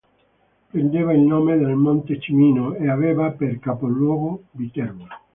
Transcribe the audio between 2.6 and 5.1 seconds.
e aveva per capoluogo Viterbo.